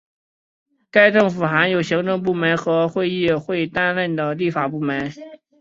[0.89, 5.11] 该政府含有行政部门和由议会担任的立法部门。